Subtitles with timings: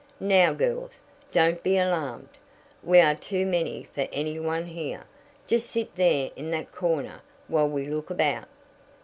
[0.19, 0.99] Now, girls,
[1.31, 2.29] don't be alarmed.
[2.83, 5.03] We are too many for any one here.
[5.45, 8.45] Just sit there in that corner while we look about."